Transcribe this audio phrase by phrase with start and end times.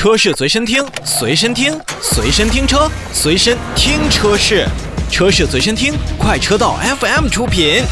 [0.00, 4.66] 车市随身听，随身听，随身听车，随身听车市，
[5.10, 7.82] 车市随身听，快车道 FM 出品。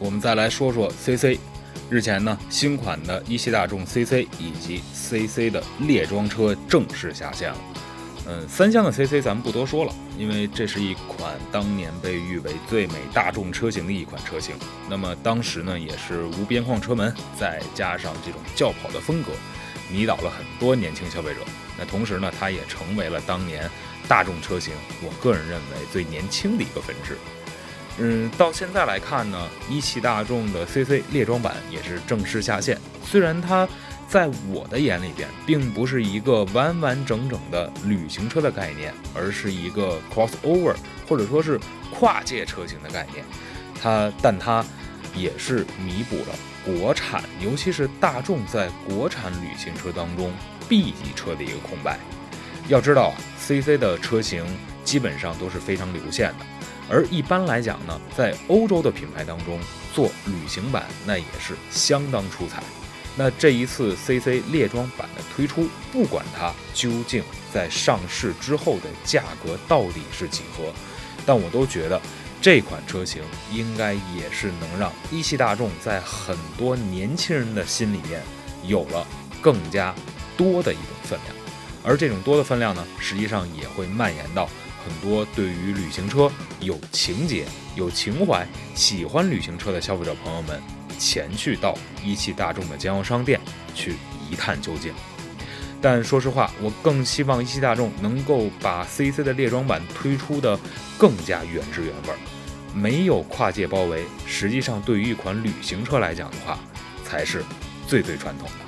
[0.00, 1.38] 我们再来说说 CC。
[1.90, 7.58] 日前呢，新款的一汽大众 CC 以及 CC 的列装车正式下线了。
[8.26, 14.54] 嗯，三厢的 CC 咱们不多说了，因为这是一款当年被誉为最美大众车型的一款车型。
[14.86, 19.30] 那么当时呢，也是无边框车门，再加上这种轿跑的风格，
[19.90, 21.40] 迷倒了很多年轻消费者。
[21.78, 23.66] 那同时呢，它也成为了当年
[24.06, 27.16] 大众车型，我个人认为最年轻的一个分支。
[28.00, 32.78] 嗯，到现在来看呢，一汽大众的 CC 猎装版也是正式下线。
[33.04, 33.68] 虽然它
[34.08, 40.76] 在我的眼里边，并不是一个完完整整的旅行车的概念，而是一个 crossover
[41.08, 41.58] 或者说是
[41.92, 43.24] 跨界车型的概念。
[43.80, 44.64] 它，但它
[45.14, 50.32] 也是弥补了国产，尤其是大众在国产旅行车当中
[50.68, 51.98] B 级车的一个空白。
[52.68, 54.44] 要知道啊，CC 的车型
[54.84, 56.46] 基本上都是非常流线的。
[56.90, 59.58] 而一般来讲呢，在欧洲的品牌当中
[59.94, 62.62] 做旅行版，那也是相当出彩。
[63.16, 67.22] 那这一次 CC 列装版的推出，不管它究竟
[67.52, 70.72] 在上市之后的价格到底是几何，
[71.26, 72.00] 但我都觉得
[72.40, 73.20] 这款车型
[73.52, 78.22] 应该也是能让一汽大众在很多年轻人的心里面
[78.64, 79.04] 有了
[79.42, 79.92] 更加
[80.36, 81.36] 多的一种分量。
[81.82, 84.48] 而这种多的分量呢，实际上也会蔓延到。
[84.84, 87.44] 很多对于旅行车有情节、
[87.76, 90.60] 有情怀、喜欢旅行车的消费者朋友们，
[90.98, 93.40] 前去到一汽大众的经销商店
[93.74, 93.94] 去
[94.30, 94.92] 一探究竟。
[95.80, 100.58] 但说实话，我更希望一汽大众能够把 CC 的列装版推出的
[100.96, 102.18] 更加原汁原味儿，
[102.74, 104.04] 没有跨界包围。
[104.26, 106.58] 实际上，对于一款旅行车来讲的话，
[107.04, 107.44] 才是
[107.86, 108.67] 最最传统的。